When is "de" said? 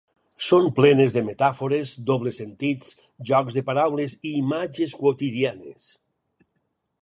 1.17-1.21, 3.59-3.65